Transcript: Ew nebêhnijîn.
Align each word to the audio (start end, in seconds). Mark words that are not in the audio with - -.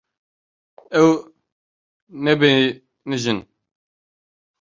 Ew 1.03 1.09
nebêhnijîn. 2.23 3.39